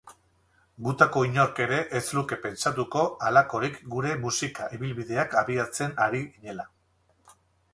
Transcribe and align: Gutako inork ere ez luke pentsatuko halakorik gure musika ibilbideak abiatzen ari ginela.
Gutako 0.85 1.21
inork 1.27 1.59
ere 1.65 1.77
ez 1.99 2.01
luke 2.19 2.39
pentsatuko 2.45 3.03
halakorik 3.27 3.77
gure 3.97 4.15
musika 4.25 4.67
ibilbideak 4.79 5.37
abiatzen 5.43 5.95
ari 6.07 6.25
ginela. 6.33 6.67